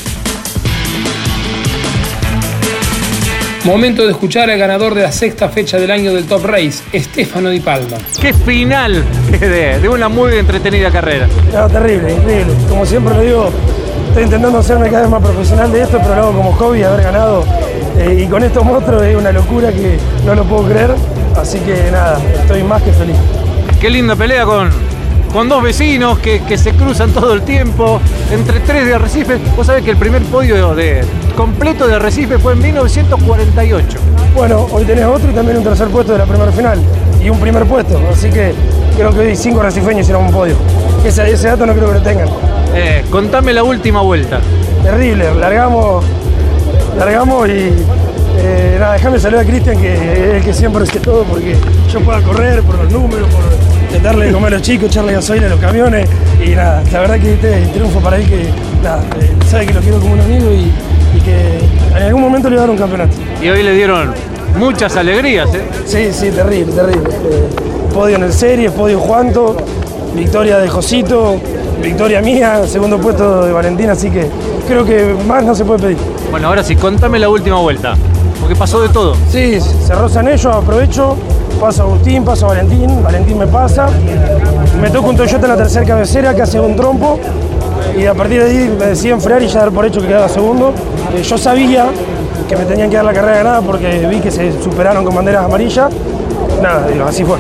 [3.64, 7.50] Momento de escuchar al ganador de la sexta fecha del año del Top Race, Estefano
[7.50, 7.96] Di Palma.
[8.20, 11.26] Qué final de, de una muy entretenida carrera.
[11.52, 12.54] No, terrible, increíble.
[12.68, 13.50] Como siempre lo digo,
[14.06, 17.02] estoy intentando hacerme cada vez más profesional de esto, pero lo hago como hobby, haber
[17.02, 17.44] ganado.
[17.98, 20.94] Eh, y con estos monstruos es una locura que no lo puedo creer.
[21.36, 23.16] Así que nada, estoy más que feliz.
[23.80, 24.70] Qué linda pelea con,
[25.37, 28.01] con dos vecinos que, que, se cruzan todo el tiempo,
[28.33, 29.37] entre tres de Arrecife.
[29.55, 31.05] Vos sabés que el primer podio de,
[31.37, 33.99] completo de Arrecife fue en 1948.
[34.35, 36.81] Bueno, hoy tenés otro y también un tercer puesto de la primera final
[37.22, 38.55] y un primer puesto, así que
[38.96, 40.57] creo que hoy cinco recifeños hicieron un podio.
[41.05, 42.29] Ese, ese dato no creo que lo tengan.
[42.75, 44.40] Eh, contame la última vuelta.
[44.83, 46.03] Terrible, largamos,
[46.96, 47.72] largamos y
[48.38, 51.57] eh, nada, déjame saludar a Cristian, que es el que siempre es que todo, porque
[51.92, 53.65] yo pueda correr por los números, por
[54.03, 56.09] darle de comer a los chicos, echarle gasolina a los camiones
[56.44, 58.49] y nada, la verdad que este es triunfo para él que
[58.83, 60.72] nada, eh, sabe que lo quiero como un amigo y,
[61.16, 61.61] y que
[61.96, 63.16] en algún momento le voy a dar un campeonato.
[63.42, 64.12] Y hoy le dieron
[64.57, 65.62] muchas alegrías, ¿eh?
[65.87, 67.11] Sí, sí, terrible, terrible.
[67.11, 67.49] Eh,
[67.92, 69.57] podio en el serie, podio Juanto,
[70.14, 71.40] victoria de Josito,
[71.83, 74.27] victoria mía, segundo puesto de Valentina, así que
[74.66, 75.99] creo que más no se puede pedir.
[76.31, 77.94] Bueno, ahora sí, contame la última vuelta,
[78.40, 79.14] porque pasó de todo.
[79.31, 81.16] Sí, se rozan ellos, aprovecho,
[81.56, 83.88] paso Agustín, paso Valentín, Valentín me pasa,
[84.80, 87.18] me toca un Toyota en la tercera cabecera que hace un trompo
[87.98, 90.28] y a partir de ahí me decidí enfriar y ya dar por hecho que quedaba
[90.28, 90.72] segundo.
[91.14, 91.86] Eh, yo sabía
[92.48, 95.44] que me tenían que dar la carrera ganada porque vi que se superaron con banderas
[95.44, 95.90] amarillas.
[96.62, 97.38] Nada, así fue.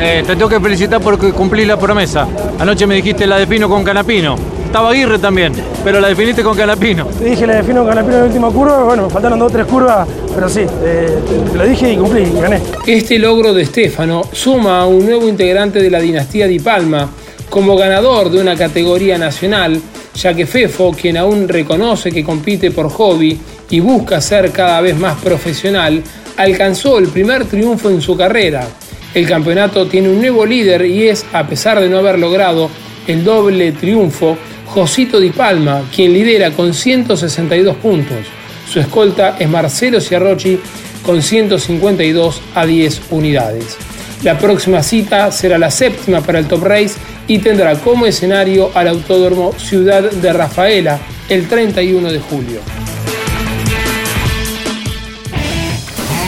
[0.00, 2.26] Eh, te tengo que felicitar porque cumplí la promesa.
[2.58, 4.36] Anoche me dijiste la defino con Canapino.
[4.74, 5.52] Estaba Aguirre también,
[5.84, 7.06] pero la definiste con Canapino.
[7.06, 9.66] Te dije la defino con Canapino en la última curva, bueno, faltaron dos o tres
[9.66, 11.20] curvas, pero sí, eh,
[11.52, 12.60] te lo dije y cumplí, y gané.
[12.84, 17.08] Este logro de Estefano suma a un nuevo integrante de la dinastía Di Palma
[17.48, 19.80] como ganador de una categoría nacional,
[20.12, 23.38] ya que Fefo, quien aún reconoce que compite por hobby
[23.70, 26.02] y busca ser cada vez más profesional,
[26.36, 28.66] alcanzó el primer triunfo en su carrera.
[29.14, 32.68] El campeonato tiene un nuevo líder y es, a pesar de no haber logrado
[33.06, 34.36] el doble triunfo,
[34.74, 38.26] Josito Di Palma, quien lidera con 162 puntos.
[38.68, 40.58] Su escolta es Marcelo Ciarrochi
[41.06, 43.76] con 152 a 10 unidades.
[44.24, 46.94] La próxima cita será la séptima para el Top Race
[47.28, 52.60] y tendrá como escenario al Autódromo Ciudad de Rafaela el 31 de julio.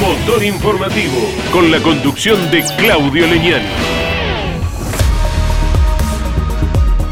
[0.01, 3.96] Motor informativo con la conducción de Claudio Leñani.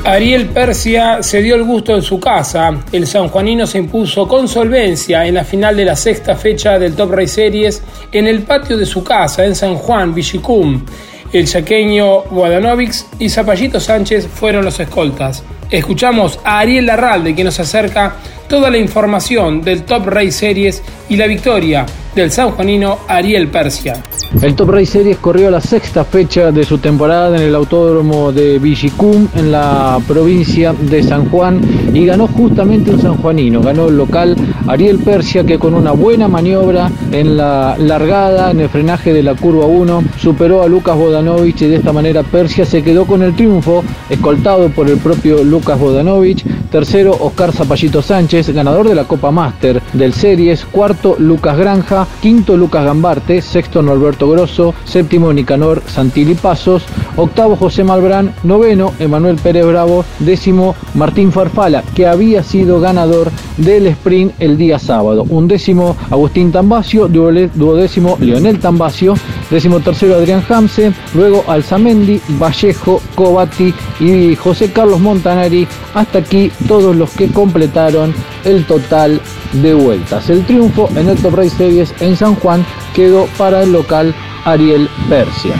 [0.05, 2.79] Ariel Persia se dio el gusto en su casa.
[2.93, 7.11] El sanjuanino se impuso con solvencia en la final de la sexta fecha del Top
[7.12, 10.85] Race Series en el patio de su casa en San Juan, Villicum.
[11.33, 15.43] El chaqueño Guadanovics y Zapallito Sánchez fueron los escoltas.
[15.71, 21.17] Escuchamos a Ariel Larralde que nos acerca toda la información del Top Race Series y
[21.17, 24.03] la victoria del sanjuanino Ariel Persia.
[24.40, 28.59] El Top Race Series corrió la sexta fecha de su temporada en el autódromo de
[28.59, 31.61] Villicum en la provincia de San Juan
[31.94, 36.90] y ganó justamente un sanjuanino, ganó el local Ariel Persia que con una buena maniobra
[37.12, 41.66] en la largada, en el frenaje de la curva 1, superó a Lucas Bodanovich y
[41.66, 46.44] de esta manera Persia se quedó con el triunfo, escoltado por el propio Lucas Bodanovich,
[46.75, 52.57] tercero Oscar Zapallito Sánchez, ganador de la Copa Master del Series, cuarto Lucas Granja, quinto
[52.57, 56.83] Lucas Gambarte, sexto Norberto Grosso, séptimo Nicanor Santilli Pasos,
[57.17, 63.87] octavo José Malbrán, noveno Emanuel Pérez Bravo, décimo Martín Farfala, que había sido ganador del
[63.87, 69.15] sprint el día sábado, undécimo Agustín Tambacio, duodécimo Leonel Tambacio,
[69.49, 76.96] décimo tercero Adrián Hamse, luego Alzamendi, Vallejo, Cobati y José Carlos Montanari, hasta aquí todos
[76.96, 79.20] los que completaron el total
[79.53, 80.29] de vueltas.
[80.31, 84.88] El triunfo en el Top Race Series en San Juan quedó para el local Ariel
[85.09, 85.55] Persia.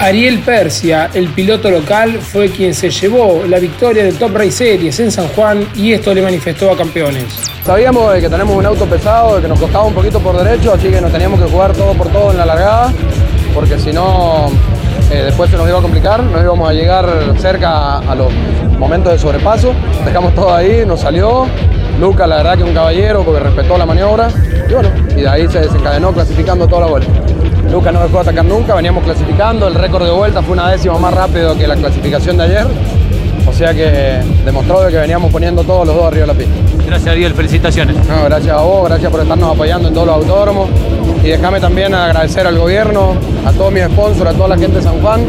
[0.00, 5.00] Ariel Persia, el piloto local, fue quien se llevó la victoria del Top Race Series
[5.00, 7.24] en San Juan y esto le manifestó a campeones.
[7.64, 10.72] Sabíamos de que tenemos un auto pesado, de que nos costaba un poquito por derecho,
[10.72, 12.92] así que nos teníamos que jugar todo por todo en la largada,
[13.52, 14.52] porque si no,
[15.10, 18.32] eh, después se nos iba a complicar, no íbamos a llegar cerca a los
[18.78, 19.72] momentos de sobrepaso.
[20.04, 21.46] Dejamos todo ahí, nos salió.
[21.98, 24.28] Lucas, la verdad que un caballero porque respetó la maniobra.
[24.68, 27.10] Y bueno, y de ahí se desencadenó clasificando toda la vuelta.
[27.70, 29.66] Lucas no dejó de atacar nunca, veníamos clasificando.
[29.66, 32.66] El récord de vuelta fue una décima más rápido que la clasificación de ayer.
[33.46, 36.52] O sea que demostró de que veníamos poniendo todos los dos arriba de la pista.
[36.86, 37.96] Gracias Ariel, felicitaciones.
[38.06, 40.68] No, gracias a vos, gracias por estarnos apoyando en todos los autódromos.
[41.22, 44.82] Y déjame también agradecer al gobierno, a todos mis sponsors, a toda la gente de
[44.82, 45.20] San Juan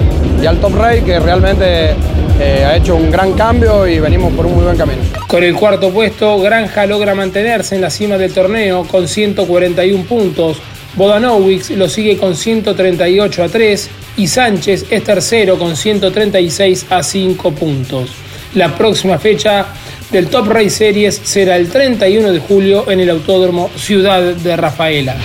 [0.41, 1.95] y al Top Ray que realmente
[2.39, 5.01] eh, ha hecho un gran cambio y venimos por un muy buen camino.
[5.27, 10.57] Con el cuarto puesto, Granja logra mantenerse en la cima del torneo con 141 puntos.
[10.95, 17.51] Bodanowicz lo sigue con 138 a 3 y Sánchez es tercero con 136 a 5
[17.51, 18.11] puntos.
[18.55, 19.67] La próxima fecha
[20.11, 25.15] del Top Race Series será el 31 de julio en el Autódromo Ciudad de Rafaela.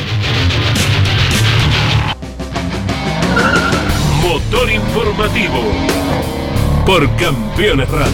[6.87, 8.13] Por Campeones Radio.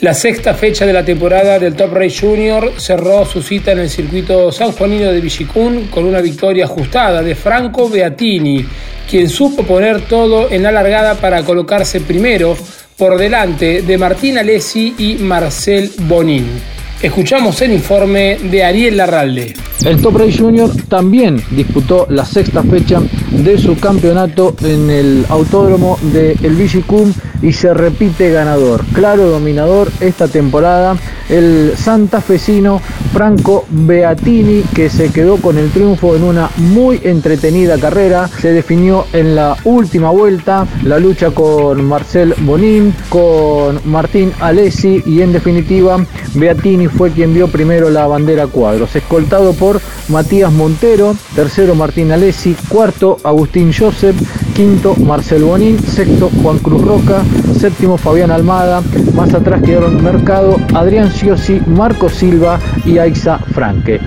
[0.00, 3.90] La sexta fecha de la temporada del Top Race Junior cerró su cita en el
[3.90, 8.64] circuito sanjuanino de Villicún con una victoria ajustada de Franco Beatini,
[9.08, 12.56] quien supo poner todo en la largada para colocarse primero
[12.96, 16.79] por delante de Martín Alessi y Marcel Bonin.
[17.02, 19.54] Escuchamos el informe de Ariel Larralde.
[19.86, 25.98] El Top Race Junior también disputó la sexta fecha de su campeonato en el autódromo
[26.12, 27.10] de El Vigicum
[27.42, 28.84] y se repite ganador.
[28.92, 30.96] Claro dominador esta temporada
[31.28, 32.80] el santafesino
[33.12, 38.28] Franco Beatini que se quedó con el triunfo en una muy entretenida carrera.
[38.28, 45.22] Se definió en la última vuelta la lucha con Marcel Bonin, con Martín Alessi y
[45.22, 51.74] en definitiva Beatini fue quien vio primero la bandera cuadros, escoltado por Matías Montero, tercero
[51.74, 54.16] Martín Alessi, cuarto Agustín Joseph,
[54.60, 57.22] quinto Marcel Bonin, sexto Juan Cruz Roca,
[57.58, 58.82] séptimo Fabián Almada,
[59.14, 63.98] más atrás quedaron Mercado, Adrián Ciosi, Marco Silva y Aixa Franque.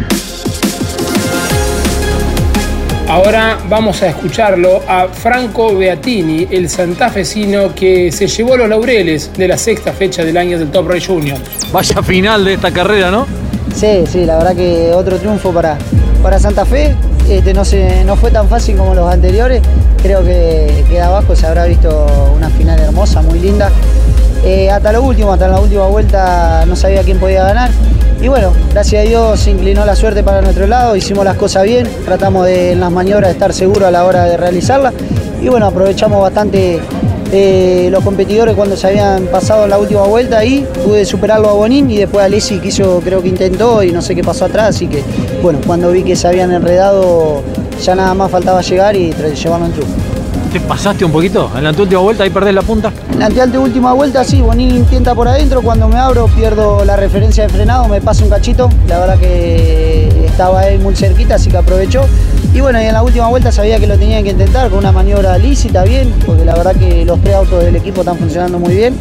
[3.10, 9.48] Ahora vamos a escucharlo a Franco Beatini, el santafesino que se llevó los laureles de
[9.48, 11.40] la sexta fecha del año del Top Race Junior.
[11.72, 13.26] Vaya final de esta carrera, ¿no?
[13.76, 15.80] Sí, sí, la verdad que otro triunfo para,
[16.22, 16.96] para Santa Fe.
[17.28, 19.64] Este, no, se, no fue tan fácil como los anteriores.
[20.04, 23.72] Creo que, que de abajo se habrá visto una final hermosa, muy linda.
[24.44, 27.72] Eh, hasta lo último, hasta la última vuelta no sabía quién podía ganar.
[28.22, 31.64] Y bueno, gracias a Dios se inclinó la suerte para nuestro lado, hicimos las cosas
[31.64, 34.94] bien, tratamos de en las maniobras de estar seguros a la hora de realizarlas.
[35.42, 36.80] Y bueno, aprovechamos bastante
[37.32, 41.54] eh, los competidores cuando se habían pasado en la última vuelta ahí, pude superarlo a
[41.54, 44.76] Bonín y después a Alessi quiso, creo que intentó y no sé qué pasó atrás,
[44.76, 45.04] así que
[45.42, 47.42] bueno, cuando vi que se habían enredado
[47.82, 49.94] ya nada más faltaba llegar y llevarlo en triunfo.
[50.52, 51.50] ¿Te pasaste un poquito?
[51.58, 52.94] En la última vuelta ahí perdés la punta.
[53.12, 57.48] En la última vuelta sí, Bonín intenta por adentro, cuando me abro pierdo la referencia
[57.48, 61.58] de frenado, me pasa un cachito, la verdad que estaba ahí muy cerquita, así que
[61.58, 62.06] aprovechó.
[62.54, 64.92] Y bueno, y en la última vuelta sabía que lo tenían que intentar con una
[64.92, 68.76] maniobra lícita, bien, porque la verdad que los tres autos del equipo están funcionando muy
[68.76, 68.96] bien.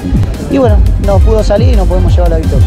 [0.50, 2.66] Y bueno, nos pudo salir y nos podemos llevar la victoria.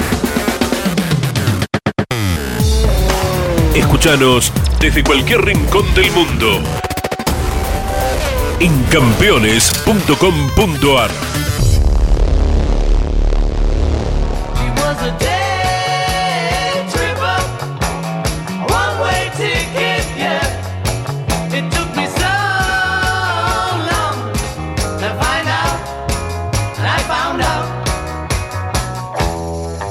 [3.75, 4.51] Escúchanos
[4.81, 6.59] desde cualquier rincón del mundo.
[8.59, 11.11] En campeones.com.ar.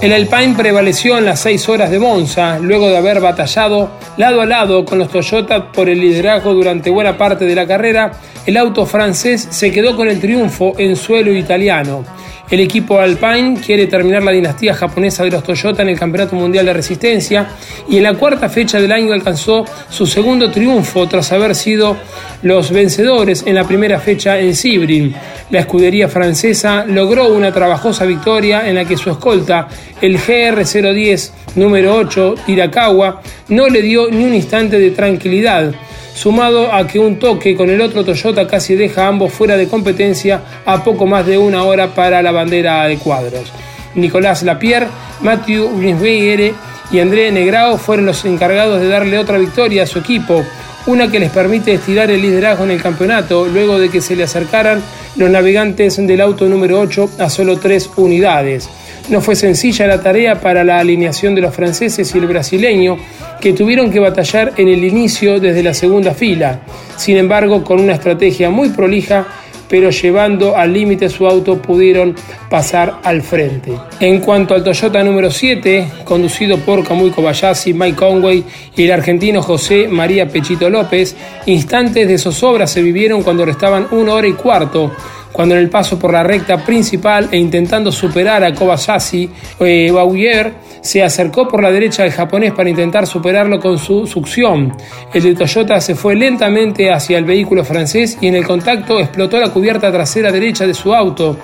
[0.00, 4.46] El Alpine prevaleció en las 6 horas de Monza, luego de haber batallado lado a
[4.46, 8.12] lado con los Toyota por el liderazgo durante buena parte de la carrera.
[8.46, 12.02] El auto francés se quedó con el triunfo en suelo italiano.
[12.50, 16.66] El equipo Alpine quiere terminar la dinastía japonesa de los Toyota en el Campeonato Mundial
[16.66, 17.48] de Resistencia
[17.88, 21.96] y en la cuarta fecha del año alcanzó su segundo triunfo tras haber sido
[22.42, 25.14] los vencedores en la primera fecha en Sibrin.
[25.50, 29.68] La escudería francesa logró una trabajosa victoria en la que su escolta,
[30.00, 35.72] el GR010 número 8 Tirakawa, no le dio ni un instante de tranquilidad
[36.14, 39.68] sumado a que un toque con el otro Toyota casi deja a ambos fuera de
[39.68, 43.52] competencia a poco más de una hora para la bandera de cuadros.
[43.94, 44.88] Nicolás Lapierre,
[45.20, 46.54] Matthew Grinsbeyer
[46.92, 50.44] y André Negrao fueron los encargados de darle otra victoria a su equipo,
[50.86, 54.24] una que les permite estirar el liderazgo en el campeonato luego de que se le
[54.24, 54.82] acercaran
[55.16, 58.68] los navegantes del auto número 8 a solo tres unidades.
[59.08, 62.96] No fue sencilla la tarea para la alineación de los franceses y el brasileño,
[63.40, 66.60] que tuvieron que batallar en el inicio desde la segunda fila.
[66.96, 69.26] Sin embargo, con una estrategia muy prolija,
[69.70, 72.14] pero llevando al límite su auto pudieron
[72.50, 73.72] pasar al frente.
[74.00, 78.44] En cuanto al Toyota número 7, conducido por Kamui Kobayashi, Mike Conway
[78.76, 81.14] y el argentino José María Pechito López,
[81.46, 84.90] instantes de zozobra se vivieron cuando restaban una hora y cuarto
[85.32, 90.54] cuando en el paso por la recta principal e intentando superar a Kobayashi, eh, Bauer
[90.80, 94.74] se acercó por la derecha del japonés para intentar superarlo con su succión.
[95.12, 99.38] El de Toyota se fue lentamente hacia el vehículo francés y en el contacto explotó
[99.38, 101.36] la cubierta trasera derecha de su auto,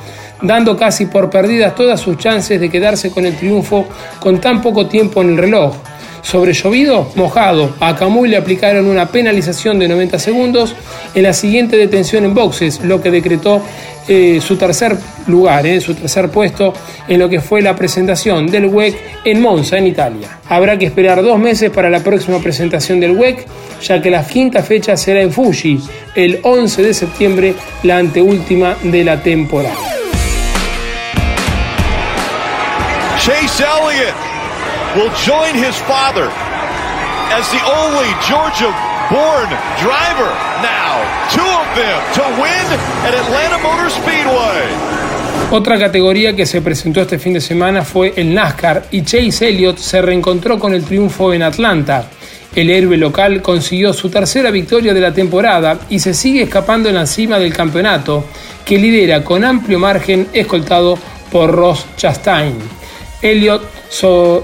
[0.42, 3.86] dando casi por perdidas todas sus chances de quedarse con el triunfo
[4.20, 5.76] con tan poco tiempo en el reloj.
[6.26, 7.76] Sobre llovido, mojado.
[7.78, 10.74] A Camuy le aplicaron una penalización de 90 segundos
[11.14, 13.62] en la siguiente detención en boxes, lo que decretó
[14.08, 14.96] eh, su tercer
[15.28, 16.74] lugar, eh, su tercer puesto
[17.06, 20.40] en lo que fue la presentación del WEC en Monza, en Italia.
[20.48, 23.46] Habrá que esperar dos meses para la próxima presentación del WEC,
[23.80, 25.80] ya que la quinta fecha será en Fuji,
[26.16, 27.54] el 11 de septiembre,
[27.84, 29.76] la anteúltima de la temporada.
[33.16, 34.25] Chase Elliott
[34.96, 36.28] will join his father
[37.36, 38.72] as the only Georgia
[39.12, 40.32] born driver
[40.64, 40.96] now.
[41.28, 42.66] Two of them to win
[43.04, 44.96] at Atlanta Motor Speedway.
[45.50, 49.76] Otra categoría que se presentó este fin de semana fue el NASCAR y Chase Elliott
[49.76, 52.08] se reencontró con el triunfo en Atlanta.
[52.54, 56.94] El héroe local consiguió su tercera victoria de la temporada y se sigue escapando en
[56.94, 58.24] la cima del campeonato,
[58.64, 60.98] que lidera con amplio margen escoltado
[61.30, 62.54] por Ross Chastain.
[63.20, 63.75] Elliott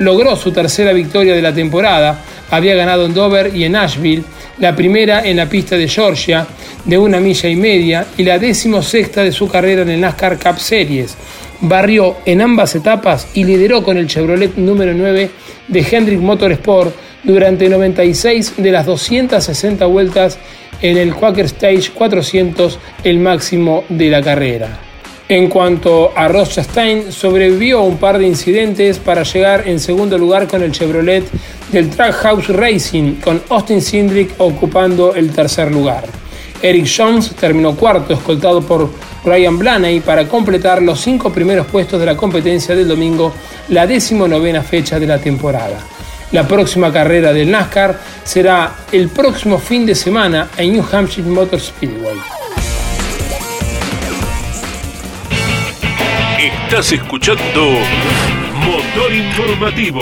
[0.00, 2.18] logró su tercera victoria de la temporada.
[2.50, 4.24] Había ganado en Dover y en Nashville,
[4.58, 6.46] la primera en la pista de Georgia
[6.84, 8.38] de una milla y media y la
[8.82, 11.16] sexta de su carrera en el NASCAR Cup Series.
[11.60, 15.30] Barrió en ambas etapas y lideró con el Chevrolet número 9
[15.68, 20.38] de Hendrick Motorsport durante 96 de las 260 vueltas
[20.80, 24.91] en el Quaker Stage 400, el máximo de la carrera.
[25.28, 26.60] En cuanto a Ross
[27.10, 31.24] sobrevivió a un par de incidentes para llegar en segundo lugar con el Chevrolet
[31.70, 36.04] del Trackhouse Racing, con Austin Cindric ocupando el tercer lugar.
[36.60, 38.90] Eric Jones terminó cuarto, escoltado por
[39.24, 43.32] Ryan Blaney, para completar los cinco primeros puestos de la competencia del domingo,
[43.68, 45.78] la decimonovena fecha de la temporada.
[46.30, 51.60] La próxima carrera del NASCAR será el próximo fin de semana en New Hampshire Motor
[51.60, 52.41] Speedway.
[56.72, 57.68] Estás escuchando
[58.64, 60.00] Motor Informativo.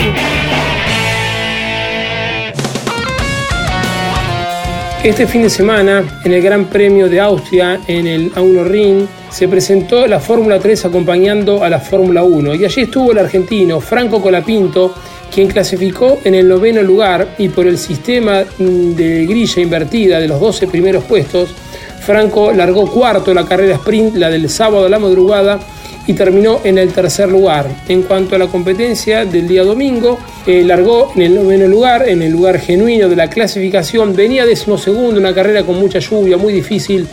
[5.02, 9.48] Este fin de semana, en el Gran Premio de Austria, en el A1 Ring, se
[9.48, 14.22] presentó la Fórmula 3 acompañando a la Fórmula 1 y allí estuvo el argentino Franco
[14.22, 14.94] Colapinto,
[15.34, 20.38] quien clasificó en el noveno lugar y por el sistema de grilla invertida de los
[20.38, 21.52] 12 primeros puestos,
[22.00, 25.58] Franco largó cuarto la carrera sprint, la del sábado a la madrugada,
[26.06, 27.68] y terminó en el tercer lugar.
[27.88, 32.22] En cuanto a la competencia del día domingo, eh, largó en el noveno lugar, en
[32.22, 37.06] el lugar genuino de la clasificación, venía decimosegundo, una carrera con mucha lluvia, muy difícil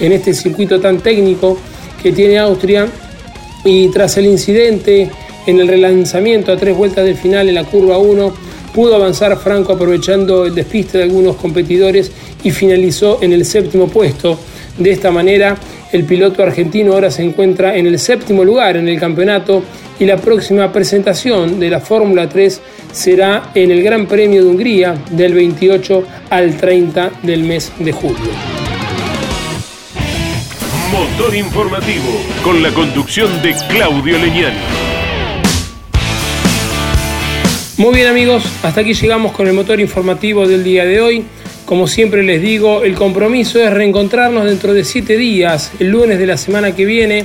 [0.00, 1.58] en este circuito tan técnico
[2.02, 2.86] que tiene Austria
[3.64, 5.10] y tras el incidente
[5.46, 8.34] en el relanzamiento a tres vueltas del final en la curva 1,
[8.74, 12.10] pudo avanzar Franco aprovechando el despiste de algunos competidores
[12.42, 14.38] y finalizó en el séptimo puesto.
[14.78, 15.56] De esta manera,
[15.94, 19.62] el piloto argentino ahora se encuentra en el séptimo lugar en el campeonato
[20.00, 22.60] y la próxima presentación de la Fórmula 3
[22.92, 28.30] será en el Gran Premio de Hungría del 28 al 30 del mes de julio.
[30.90, 34.58] Motor informativo con la conducción de Claudio Leñani.
[37.76, 41.24] Muy bien amigos, hasta aquí llegamos con el motor informativo del día de hoy.
[41.64, 46.26] Como siempre les digo, el compromiso es reencontrarnos dentro de siete días, el lunes de
[46.26, 47.24] la semana que viene,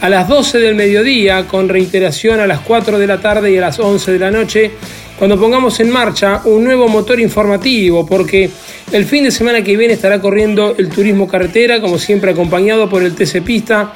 [0.00, 3.62] a las 12 del mediodía, con reiteración a las 4 de la tarde y a
[3.62, 4.70] las 11 de la noche,
[5.18, 8.48] cuando pongamos en marcha un nuevo motor informativo, porque
[8.92, 13.02] el fin de semana que viene estará corriendo el turismo carretera, como siempre acompañado por
[13.02, 13.92] el TC Pista,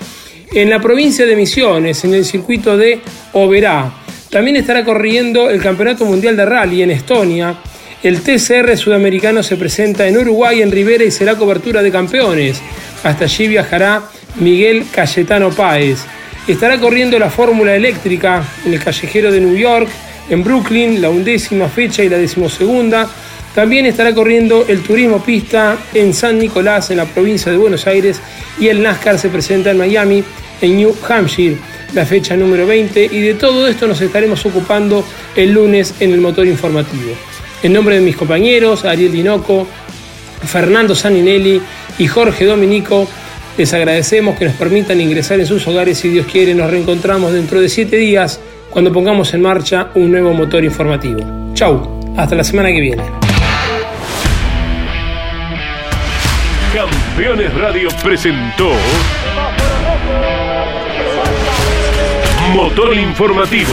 [0.53, 3.01] en la provincia de Misiones, en el circuito de
[3.33, 3.93] Oberá.
[4.29, 7.57] También estará corriendo el Campeonato Mundial de Rally en Estonia,
[8.05, 12.61] el TCR sudamericano se presenta en Uruguay, en Rivera y será cobertura de campeones.
[13.03, 14.03] Hasta allí viajará
[14.37, 16.01] Miguel Cayetano Páez.
[16.47, 19.89] Estará corriendo la Fórmula Eléctrica en el callejero de New York,
[20.29, 23.09] en Brooklyn, la undécima fecha y la decimosegunda.
[23.55, 28.21] También estará corriendo el Turismo Pista en San Nicolás, en la provincia de Buenos Aires,
[28.61, 30.23] y el NASCAR se presenta en Miami,
[30.61, 31.57] en New Hampshire,
[31.95, 33.03] la fecha número 20.
[33.03, 35.03] Y de todo esto nos estaremos ocupando
[35.35, 37.15] el lunes en el motor informativo.
[37.65, 39.67] En nombre de mis compañeros, Ariel Dinoco,
[40.47, 41.63] Fernando Saninelli
[41.97, 43.09] y Jorge Dominico,
[43.57, 46.55] Les agradecemos que nos permitan ingresar en sus hogares si Dios quiere.
[46.55, 48.39] Nos reencontramos dentro de siete días
[48.69, 51.21] cuando pongamos en marcha un nuevo motor informativo.
[51.55, 53.03] Chau, hasta la semana que viene.
[56.75, 58.73] Campeones Radio presentó
[62.53, 63.73] Motor Informativo.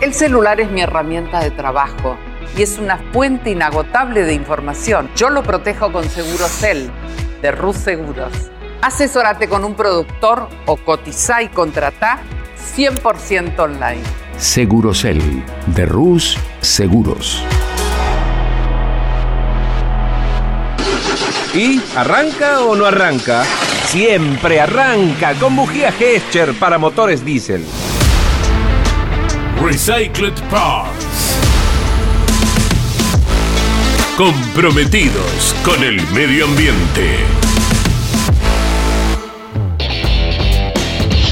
[0.00, 2.16] El celular es mi herramienta de trabajo
[2.56, 5.10] y es una fuente inagotable de información.
[5.14, 6.90] Yo lo protejo con Segurocel
[7.42, 8.32] de Rus Seguros.
[8.80, 12.18] Asesórate con un productor o cotiza y contrata
[12.74, 14.00] 100% online.
[14.38, 15.20] Segurocel
[15.66, 17.44] de Rus Seguros.
[21.52, 23.44] ¿Y arranca o no arranca?
[23.84, 27.66] Siempre arranca con bujía Gescher para motores diésel.
[29.70, 31.38] Recycled Parts.
[34.16, 37.18] Comprometidos con el medio ambiente.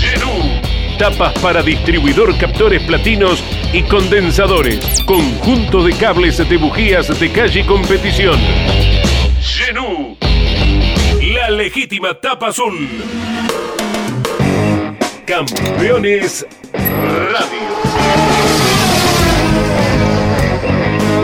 [0.00, 0.98] Genú.
[1.00, 5.02] Tapas para distribuidor captores platinos y condensadores.
[5.04, 8.38] Conjunto de cables de bujías de calle competición.
[9.42, 10.16] Genú.
[11.34, 12.88] La legítima tapa azul.
[15.26, 17.67] Campeones Radio.